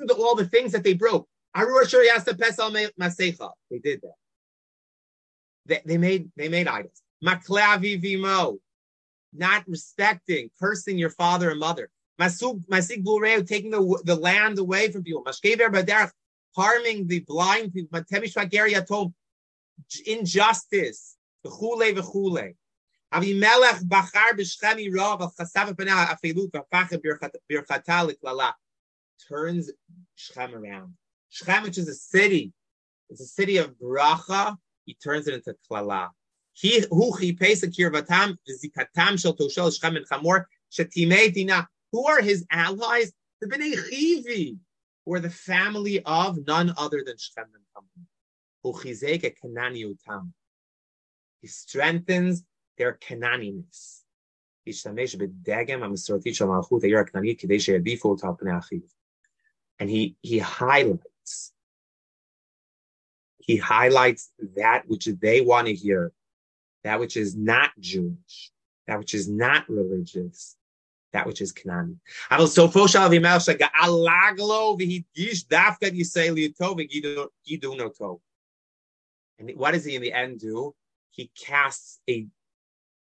[0.07, 1.27] to all the things that they broke.
[1.57, 1.65] They
[3.79, 4.15] did that.
[5.67, 7.03] They, they made they made idols.
[7.21, 8.61] Vimo,
[9.35, 11.91] not respecting, cursing your father and mother.
[12.21, 15.25] Masig Bureu, taking the, the land away from people.
[15.25, 16.13] Mashkever Baderach,
[16.57, 18.01] harming the blind people.
[20.07, 21.17] Injustice.
[21.45, 22.55] V'chule v'chule.
[23.13, 27.03] Avimelech bachar b'shchemi rav al chasav p'nei afilut v'fachet
[27.51, 28.53] birchata l'klala.
[29.29, 29.71] Turns
[30.15, 30.95] Shechem around.
[31.31, 32.53] Shechem, which is a city,
[33.11, 34.57] it's a city of bracha.
[34.85, 36.11] He turns it into klala.
[36.55, 41.69] He who he pays a kirvatam v'zikatam shel toshel Shechem and Chamor shetimei dina.
[41.93, 43.13] Who are his allies?
[43.41, 44.59] The bnei Chivi,
[45.05, 48.07] who are the family of none other than Shechem and Chamor.
[48.63, 50.33] Who chizek a Kanani utam.
[51.43, 52.45] He strengthens
[52.79, 54.05] their cananiness.
[54.67, 54.75] And
[59.91, 61.53] he, he highlights,
[63.39, 66.13] he highlights that which they want to hear,
[66.85, 68.53] that which is not Jewish,
[68.87, 70.57] that which is not religious,
[71.13, 72.01] that which is Canaan.
[79.39, 80.75] And what does he in the end do?
[81.11, 82.27] He casts a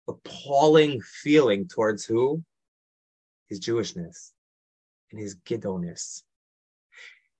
[0.07, 2.43] appalling feeling towards who?
[3.49, 4.31] His Jewishness
[5.11, 6.23] and his Giddoness.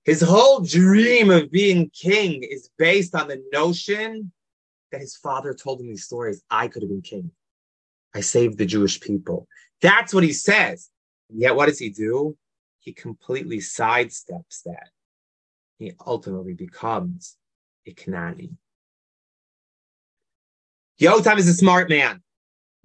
[0.03, 4.31] His whole dream of being king is based on the notion
[4.95, 6.41] that his father told him these stories.
[6.49, 7.31] I could have been king.
[8.15, 9.45] I saved the Jewish people.
[9.81, 10.89] That's what he says.
[11.29, 12.37] And yet, what does he do?
[12.79, 14.87] He completely sidesteps that.
[15.79, 17.35] He ultimately becomes
[17.85, 18.55] a Kanani.
[21.01, 22.23] Yotam is a smart man.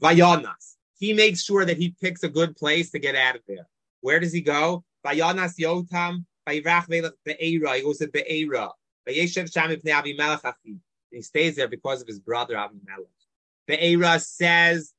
[0.03, 0.75] Vayanas.
[0.99, 3.69] He makes sure that he picks a good place to get out of there.
[4.01, 4.83] Where does he go?
[5.07, 6.25] Vayanas Yotam.
[6.49, 8.71] He goes to Be'era.
[11.11, 13.07] He stays there because of his brother Avimelech.
[13.67, 14.93] Be'era says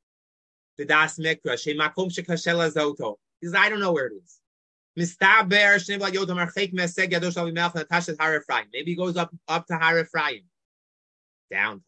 [0.77, 1.55] the Das Mikra.
[1.55, 3.15] Shemakom Shekashel Azoto.
[3.39, 4.39] He says, I don't know where it is.
[4.97, 8.65] Mistaber Shnebla Yotam Archek Meseg Yadosh Avimelech Natashat Har Ephraim.
[8.73, 10.43] Maybe he goes up, up to Har Ephraim.
[11.49, 11.81] Down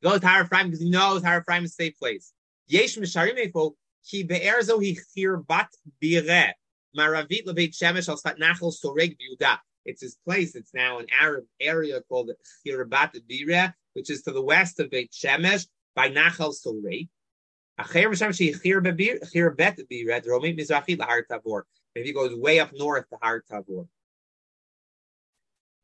[0.00, 2.32] he goes to Har Ephraim because he knows Har Ephraim is a safe place.
[2.68, 3.74] Yesh misharim efo
[4.08, 5.68] ki be'erzo hi chirbat
[6.02, 6.52] bire
[6.96, 9.58] maravit leveit shemesh al sfat nachal soreg biuda.
[9.86, 10.54] It's his place.
[10.54, 12.30] It's now an Arab area called
[12.66, 17.08] Chirbat Bire, which is to the west of Beit Shemesh by Nachal Sorek.
[21.94, 23.86] Maybe he goes way up north to Har Tavor.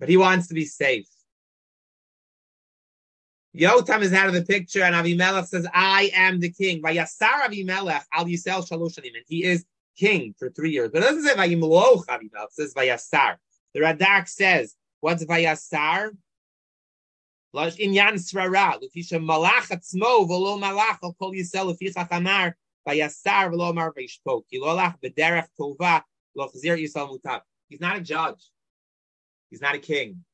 [0.00, 1.06] But he wants to be safe.
[3.54, 6.80] Yotam is out of the picture, and Avimelech says, I am the king.
[6.82, 6.98] And
[9.28, 9.64] he is
[9.98, 10.90] king for three years.
[10.90, 13.36] But it doesn't say Vayimloch Avimelech, it says Vayasar.
[13.74, 16.10] The Radak says, what's Vayasar?
[17.54, 22.54] Lash inyan srara, lefisha malach atzmo v'lo malach al kol yisel leficha chamar
[22.88, 26.02] v'yasar v'lo mar lo alach b'derech tova
[26.34, 27.40] lo chzir yisel mutab.
[27.68, 28.50] He's not a judge.
[29.50, 30.24] He's not a king.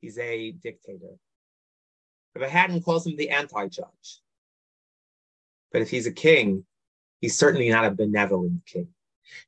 [0.00, 1.16] He's a dictator.
[2.36, 4.20] If hadn't calls him the anti-judge.
[5.72, 6.64] But if he's a king,
[7.20, 8.88] he's certainly not a benevolent king.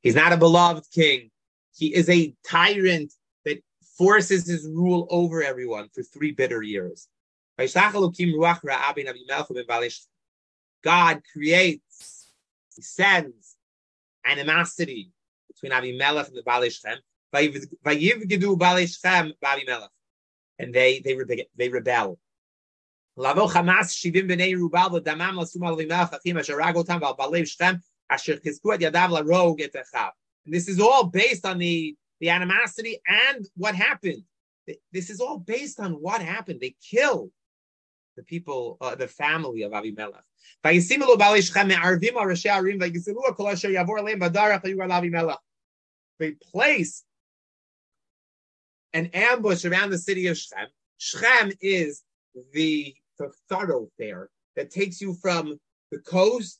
[0.00, 1.30] He's not a beloved king.
[1.76, 3.12] He is a tyrant
[3.44, 3.62] that
[3.96, 7.08] forces his rule over everyone for three bitter years.
[10.84, 12.32] God creates,
[12.76, 13.56] he sends
[14.24, 15.10] animosity
[15.48, 16.98] between Avimelech and the Balishchem.
[20.60, 21.36] And they they rebel.
[21.56, 22.18] They rebel.
[23.16, 27.80] Lavo Hamas Shivim Bnei Rubal v'Damam Lasum Al Vimach Achim Asher Ragotam Val Balev Shchem
[28.08, 30.12] Asher Chizku Ad Yadav LaRog Et Echav.
[30.48, 34.22] And this is all based on the the animosity and what happened.
[34.94, 36.60] This is all based on what happened.
[36.60, 37.30] They killed
[38.16, 40.22] the people, uh, the family of Avimelech.
[46.18, 47.04] They place
[48.94, 50.66] an ambush around the city of Shem.
[50.96, 52.02] Shem is
[52.54, 55.60] the the thoroughfare that takes you from
[55.92, 56.58] the coast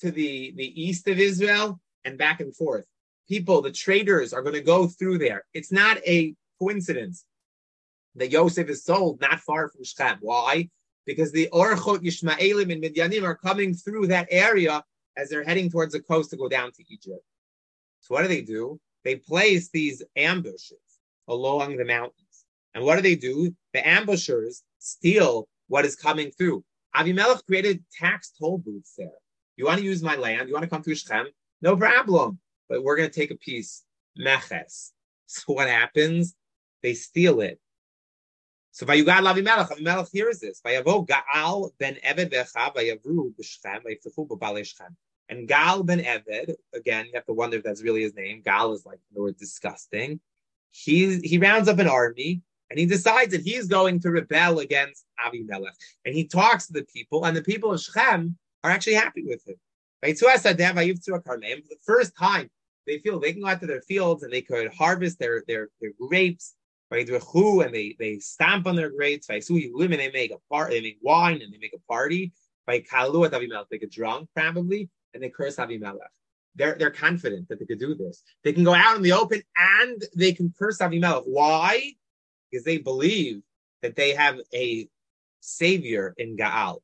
[0.00, 2.86] to the, the east of Israel and back and forth.
[3.28, 5.44] People, the traders are going to go through there.
[5.54, 7.24] It's not a coincidence
[8.16, 10.18] that Yosef is sold not far from Shechem.
[10.20, 10.68] Why?
[11.06, 14.84] Because the Orchot Yishmaelim and Midyanim are coming through that area
[15.16, 17.24] as they're heading towards the coast to go down to Egypt.
[18.00, 18.78] So what do they do?
[19.04, 20.78] They place these ambushes
[21.28, 22.44] along the mountains.
[22.74, 23.54] And what do they do?
[23.72, 26.64] The ambushers steal what is coming through.
[26.94, 29.08] Avimelech created tax toll booths there.
[29.56, 30.48] You want to use my land?
[30.48, 31.26] You want to come through Shechem?
[31.62, 32.38] No problem.
[32.68, 33.84] But we're going to take a piece.
[34.18, 34.90] Meches.
[35.26, 36.34] So what happens?
[36.82, 37.58] They steal it.
[38.72, 39.70] So Vayugad Avimelech.
[39.70, 40.60] Avimelech hears this.
[40.64, 44.94] Vayavo Gaal ben Eved ve'echav vayavru b'Shechem vayiftechu b'balei Shechem.
[45.28, 48.42] And Gal ben Eved, again, you have to wonder if that's really his name.
[48.44, 50.20] Gal is like the word disgusting.
[50.70, 55.06] He he rounds up an army and he decides that he's going to rebel against
[55.24, 55.74] Avimelech.
[56.04, 59.46] And he talks to the people, and the people of Shechem are actually happy with
[59.46, 59.56] him.
[60.04, 62.50] The first time,
[62.86, 65.68] they feel they can go out to their fields and they could harvest their, their,
[65.80, 66.54] their grapes.
[66.90, 69.26] And they, they stamp on their grapes.
[69.26, 72.32] They make a part, they make wine and they make a party.
[72.66, 75.96] By Kalu at Avimelech, they get drunk probably, and they curse Avimelech.
[76.54, 78.22] They're, they're confident that they could do this.
[78.44, 81.24] They can go out in the open and they can curse Avimelech.
[81.26, 81.94] Why?
[82.54, 83.42] because they believe
[83.82, 84.88] that they have a
[85.40, 86.78] savior in Gaal.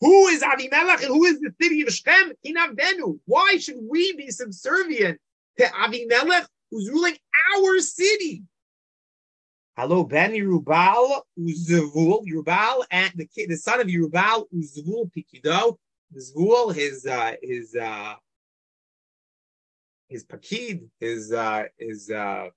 [0.00, 2.32] Who is Avimelech and who is the city of Shechem?
[2.44, 3.18] In Avenu?
[3.24, 5.18] Why should we be subservient
[5.58, 7.16] to Avimelech who's ruling
[7.56, 8.44] our city?
[9.76, 15.76] Hello, Ben Rubal Uzavul, Rubal and the kid, the son of Yerubal Uzavul Pikido.
[16.16, 18.14] Zvul, his uh, his uh,
[20.08, 22.48] his pakid, his uh, his uh,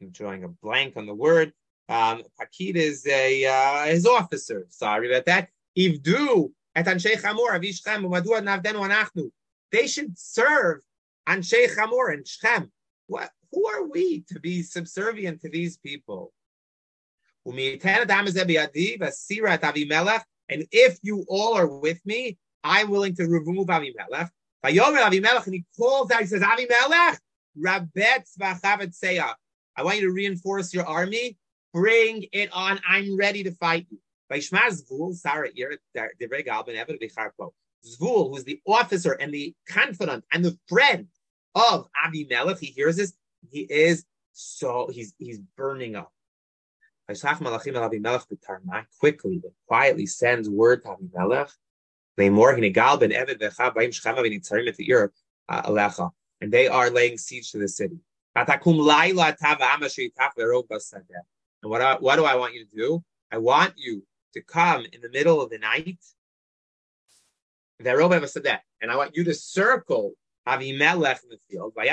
[0.00, 1.52] I'm drawing a blank on the word.
[1.88, 4.66] Um, Pakid is a uh, his officer.
[4.68, 5.48] Sorry about that.
[5.76, 9.30] Ivdu at Anshe Chamor Avishchem Umadua Navdenu Anachnu.
[9.72, 10.80] They should serve
[11.28, 12.70] Anshe Chamor and Shchem.
[13.06, 13.30] What?
[13.52, 16.32] Who are we to be subservient to these people?
[17.46, 17.58] And
[20.70, 24.28] if you all are with me, I'm willing to remove Avimelech.
[24.64, 27.18] Avimelech, And he calls out, he says, Avimelech,
[27.56, 29.34] v'achavet seyah.
[29.76, 31.38] I want you to reinforce your army.
[31.72, 32.80] Bring it on.
[32.88, 33.98] I'm ready to fight you.
[37.86, 41.06] Zvul, who's the officer and the confidant and the friend
[41.54, 43.14] of Avimelech, he hears this.
[43.50, 46.12] He is so he's he's burning up.
[48.98, 51.50] Quickly, but quietly sends word to Avimelech.
[55.48, 55.90] Uh,
[56.40, 57.98] and they are laying siege to the city.
[61.62, 63.04] And what, I, what do I want you to do?
[63.32, 64.04] I want you
[64.34, 65.98] to come in the middle of the night,
[67.78, 70.12] and I want you to circle
[70.46, 71.72] Avimelech in the field.
[71.76, 71.88] And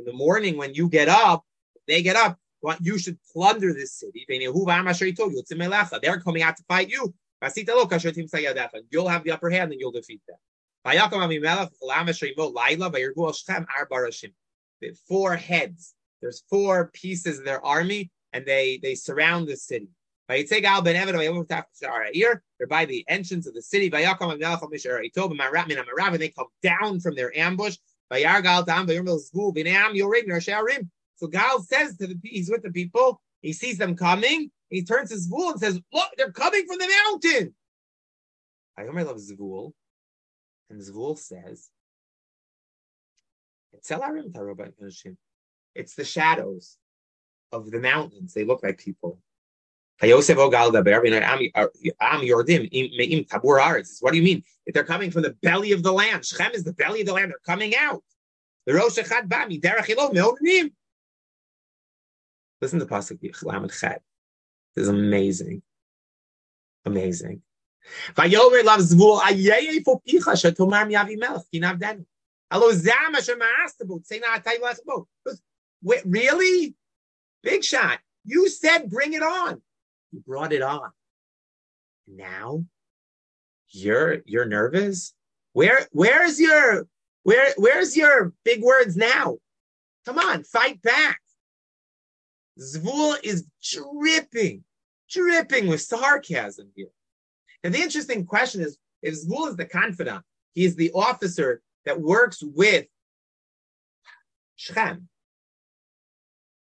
[0.00, 1.44] in the morning, when you get up,
[1.86, 2.38] they get up,
[2.80, 4.24] you should plunder this city.
[4.28, 7.14] They're coming out to fight you.
[8.90, 10.38] You'll have the upper hand and you'll defeat them.
[15.08, 15.94] Four heads.
[16.24, 19.90] There's four pieces of their army, and they they surround the city.
[20.26, 20.46] They're
[22.66, 23.90] by the entrance of the city.
[23.92, 23.94] And
[26.18, 27.76] they come down from their ambush.
[28.10, 28.16] So
[31.28, 35.28] Gal says to the he's with the people, he sees them coming, he turns his
[35.28, 37.54] Zvul and says, Look, they're coming from the mountain.
[38.78, 39.72] I love Zvul.
[40.70, 41.68] And Zvul says,
[45.74, 46.76] It's the shadows
[47.52, 48.34] of the mountains.
[48.34, 49.18] They look like people.
[50.00, 50.16] What do
[54.16, 54.42] you mean?
[54.66, 57.12] If they're coming from the belly of the land, Shechem is the belly of the
[57.12, 57.30] land.
[57.30, 58.02] They're coming out.
[58.66, 59.04] Listen
[62.80, 63.20] to Pasuk.
[63.20, 65.62] This is amazing.
[66.84, 67.42] Amazing.
[68.14, 68.64] Vayomer
[75.84, 76.02] lachbo.
[76.04, 76.74] Really?
[77.42, 77.98] Big shot.
[78.24, 79.60] You said bring it on.
[80.12, 80.90] You brought it on.
[82.06, 82.64] Now
[83.74, 85.14] you're you're nervous.
[85.52, 86.86] Where where's your
[87.22, 89.38] where where's your big words now?
[90.06, 91.20] Come on, fight back.
[92.60, 94.62] Zvul is dripping,
[95.10, 96.90] dripping with sarcasm here.
[97.62, 102.00] And the interesting question is if Zvul is the confidant, he is the officer that
[102.00, 102.86] works with
[104.56, 105.08] Shechem.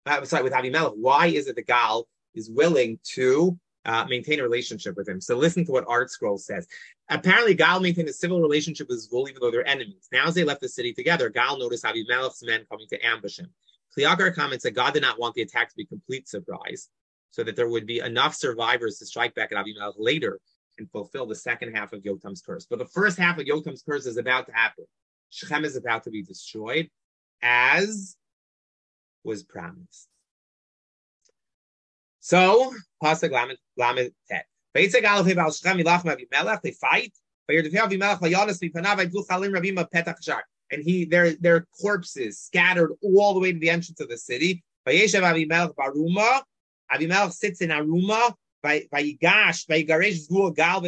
[0.05, 0.97] Uh, sorry, with Avimelech.
[0.97, 5.19] Why is it the Gal is willing to uh, maintain a relationship with him.
[5.19, 6.67] So listen to what ArtScroll says.
[7.09, 10.07] Apparently, Gal maintained a civil relationship with Zvul, even though they're enemies.
[10.11, 13.51] Now, as they left the city together, Gal noticed Avimelech's men coming to ambush him.
[13.97, 16.89] Kli comments that God did not want the attack to be complete surprise,
[17.31, 20.39] so that there would be enough survivors to strike back at Avimelech later
[20.77, 22.65] and fulfill the second half of Yotam's curse.
[22.69, 24.85] But the first half of Yotam's curse is about to happen.
[25.29, 26.89] Shechem is about to be destroyed,
[27.41, 28.15] as
[29.23, 30.07] was promised.
[32.19, 34.45] So, Pasuk Lamed Tet.
[34.73, 34.87] They
[36.71, 37.13] fight.
[40.73, 44.63] And he, their their corpses scattered all the way to the entrance of the city.
[44.87, 46.43] Vayeshev Baruma.
[47.33, 48.33] Sits in Aruma.
[48.63, 50.85] Zvul Gal.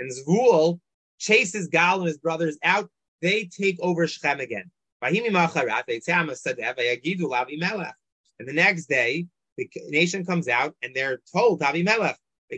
[0.00, 0.80] And Zvul
[1.18, 2.90] chases Gal and his brothers out.
[3.22, 4.70] They take over Shechem again.
[5.06, 5.16] And
[8.48, 9.26] the next day,
[9.58, 12.16] the nation comes out and they're told Avimelech
[12.52, 12.56] uh,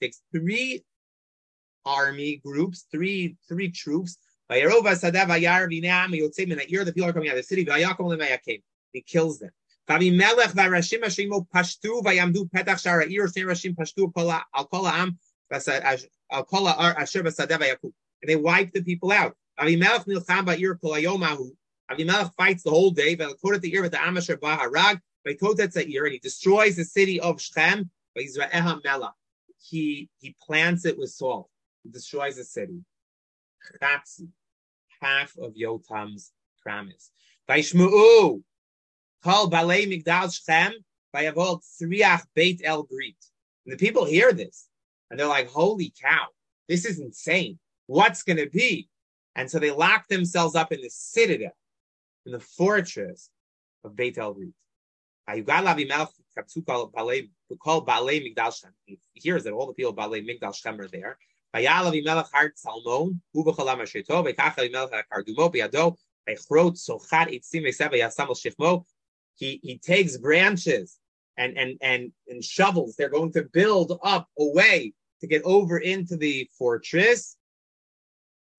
[0.00, 0.84] takes three
[1.84, 4.18] army groups, three three troops.
[4.50, 4.60] The
[6.94, 7.66] people are coming out of the city.
[8.92, 9.50] He kills them.
[9.88, 14.12] Avimelech hashimo pashtu vayamdu petach shara ir shnei rashim pashtu
[14.54, 15.18] al kol ha'am
[16.30, 17.92] al kol asher b'sadeh v'yakub.
[18.20, 19.34] And they wipe the people out.
[19.60, 21.50] Avimelech nilcham ba'ir kol hayomahu
[21.90, 26.12] Avimelech fights the whole day, but according to the the Amasher Baharag, by Kotetzair, and
[26.12, 29.14] he destroys the city of Shechem, by Israel Mela.
[29.60, 31.48] He he plants it with salt.
[31.82, 32.82] He destroys the city.
[33.80, 34.28] Chatzi,
[35.00, 36.32] half of Yotam's
[36.62, 37.10] promise.
[37.46, 38.42] By Shmu'u,
[39.22, 40.72] call Balei Migdal Shechem,
[41.12, 43.16] by Avol Tzriach Beit El Brit.
[43.66, 44.68] And the people hear this,
[45.10, 46.26] and they're like, holy cow,
[46.68, 47.58] this is insane.
[47.86, 48.88] What's going to be?
[49.34, 51.56] And so they lock themselves up in the citadel
[52.26, 53.30] in the fortress
[53.84, 54.52] of Beit El Rit.
[55.28, 55.44] He
[59.14, 61.18] hears that all the people of Balei Migdal Shem are there.
[69.34, 70.98] He, he takes branches
[71.36, 72.96] and, and, and, and shovels.
[72.96, 77.36] They're going to build up a way to get over into the fortress.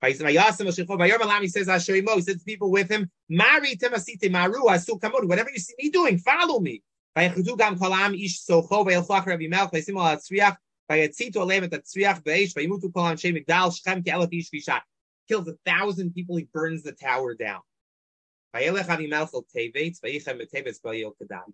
[0.06, 0.38] He says, he
[2.22, 5.26] says people with him, Mari temasite maru asu kamod.
[5.28, 6.84] Whatever you see me doing, follow me.
[7.16, 7.48] Kills
[15.48, 16.36] a thousand people.
[16.36, 17.62] He burns the tower down.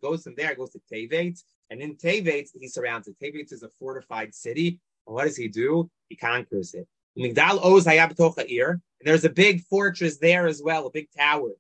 [0.02, 3.16] Goes from there, goes to Tevetz, and in Tevetz, he surrounds it.
[3.22, 4.80] Tevetz is a fortified city.
[5.06, 5.92] And what does he do?
[6.08, 6.88] He conquers it.
[7.18, 11.52] Migdal Oz and there's a big fortress there as well, a big tower.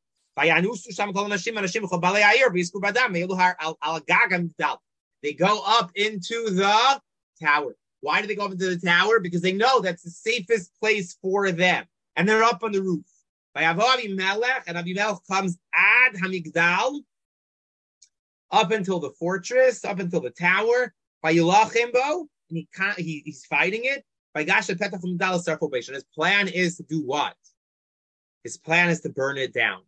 [5.22, 7.02] They go up into the
[7.42, 7.76] tower.
[8.02, 9.20] Why do they go up into the tower?
[9.20, 11.86] Because they know that's the safest place for them.
[12.16, 13.06] And they're up on the roof.
[13.56, 17.02] And Avimelech comes ad Hamigdal
[18.52, 20.94] up until the fortress, up until the tower.
[21.22, 24.06] By and he, he he's fighting it.
[24.36, 24.46] His
[26.16, 27.36] plan is to do what?
[28.44, 29.82] His plan is to burn it down.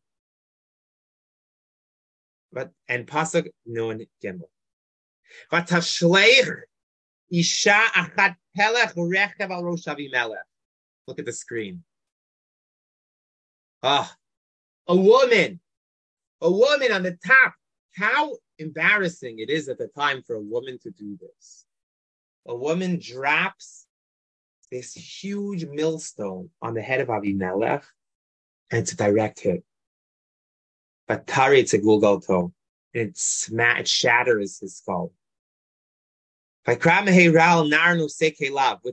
[2.52, 4.50] But and Pasuk Nun Gimel.
[7.32, 10.36] Isha achat pelech rechev al rosh Avimelech.
[11.08, 11.84] Look at the screen.
[13.82, 14.14] Ah,
[14.88, 15.60] a woman,
[16.42, 17.54] a woman on the top.
[17.96, 21.66] How embarrassing it is at the time for a woman to do this.
[22.48, 23.88] A woman drops
[24.72, 27.84] this huge millstone on the head of Avimelech,
[28.72, 29.64] and it's a direct hit.
[31.08, 32.54] But Tari, it's a Gulgalto,
[32.94, 35.12] and it, sma- it shatters his skull.
[36.66, 36.82] With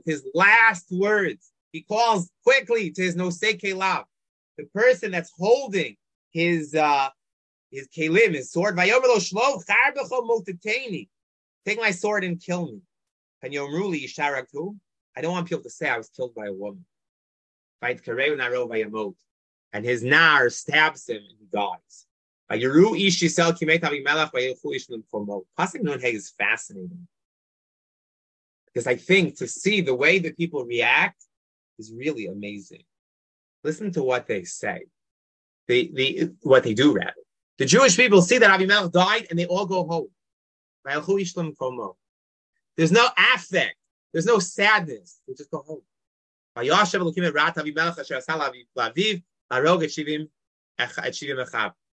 [0.05, 4.05] his last words, he calls quickly to his noseke lab,
[4.57, 5.95] the person that's holding
[6.31, 7.09] his uh,
[7.71, 8.75] his kelim, his sword.
[11.65, 12.81] Take my sword and kill me.
[15.19, 16.85] I don't want people to say I was killed by a woman.
[19.73, 22.05] And his nar stabs him and he dies.
[25.59, 27.05] Pasuk Nun is fascinating
[28.67, 31.21] because I think to see the way that people react
[31.77, 32.83] is really amazing.
[33.65, 34.85] Listen to what they say.
[35.67, 37.11] They, they, what they do rather.
[37.57, 40.07] The Jewish people see that Abimelech died and they all go home.
[42.77, 43.75] There's no affect.
[44.13, 45.21] There's no sadness.
[45.27, 45.81] They just go home.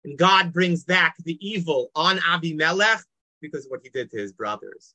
[0.04, 3.02] And God brings back the evil on Abimelech
[3.42, 4.94] because of what he did to his brothers.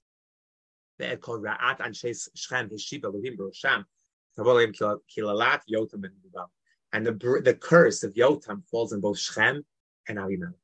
[6.93, 9.65] And the, the curse of Yotam falls on both Shem
[10.09, 10.55] and Abimelech.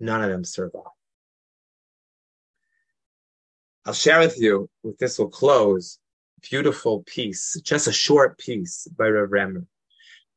[0.00, 0.95] None of them survive.
[3.86, 6.00] I'll share with you, with this will close,
[6.50, 9.64] beautiful piece, just a short piece by Rav Remer.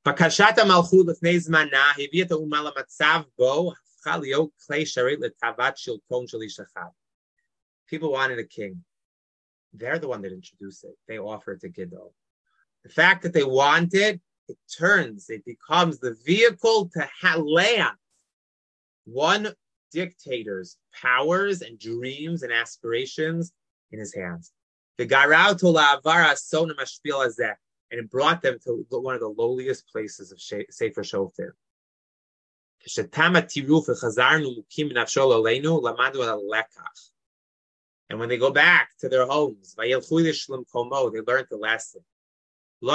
[0.06, 6.28] בקשת המלכות לפני זמנה הביא את האומה למצב בו הפכה להיות כלי שרת לתאוות שלטון
[6.28, 6.89] של איש אחד.
[7.88, 8.84] People wanted a king.
[9.74, 10.95] They're the one that introduced it.
[11.08, 12.12] They offered to Gidon.
[12.84, 17.91] The fact that they wanted, it turns, it becomes the vehicle to Halea,
[19.06, 19.47] one
[19.91, 23.53] dictator's powers and dreams and aspirations
[23.91, 24.51] in his hands.
[24.97, 25.05] The
[27.91, 31.51] and it brought them to one of the lowliest places of Sefer Shoftim.
[38.09, 40.05] And when they go back to their homes, they learned
[41.49, 42.01] the lesson.
[42.81, 42.89] You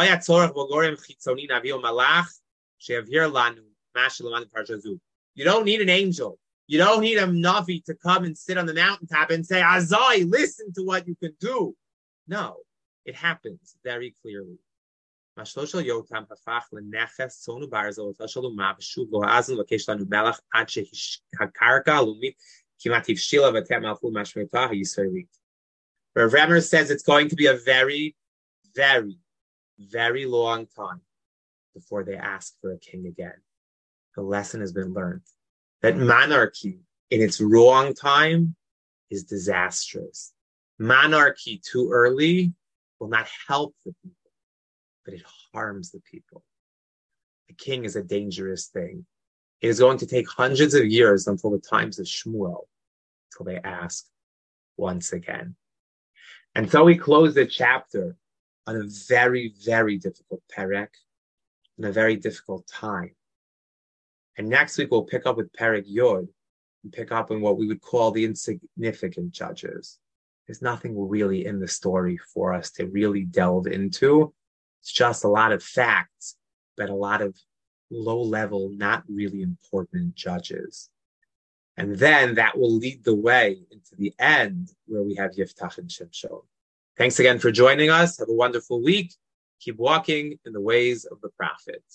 [5.45, 6.38] don't need an angel.
[6.67, 10.31] You don't need a Navi to come and sit on the mountaintop and say, Azai,
[10.31, 11.77] listen to what you can do.
[12.27, 12.57] No,
[13.05, 14.59] it happens very clearly.
[15.37, 15.49] Rav
[26.33, 28.15] Remer says it's going to be a very,
[28.75, 29.19] very,
[29.79, 31.01] very long time
[31.75, 33.35] before they ask for a king again.
[34.15, 35.23] The lesson has been learned
[35.85, 36.78] that monarchy
[37.11, 38.57] in its wrong time
[39.11, 40.32] is disastrous.
[40.78, 42.55] Monarchy too early
[42.99, 44.30] will not help the people,
[45.05, 45.22] but it
[45.53, 46.43] harms the people.
[47.51, 49.05] A king is a dangerous thing.
[49.61, 52.62] It is going to take hundreds of years until the times of Shmuel,
[53.37, 54.07] till they ask
[54.78, 55.55] once again.
[56.55, 58.16] And so we close the chapter
[58.66, 60.89] on a very, very difficult perek,
[61.76, 63.14] in a very difficult time.
[64.37, 66.26] And next week we'll pick up with Perek Yod
[66.82, 69.99] and pick up on what we would call the insignificant judges.
[70.47, 74.35] There's nothing really in the story for us to really delve into.
[74.82, 76.37] It's just a lot of facts,
[76.76, 77.37] but a lot of
[77.91, 80.91] low level, not really important judges.
[81.76, 85.89] And then that will lead the way into the end where we have Yiftach and
[85.89, 86.43] Shimshon.
[86.97, 88.18] Thanks again for joining us.
[88.18, 89.12] Have a wonderful week.
[89.61, 91.80] Keep walking in the ways of the prophets.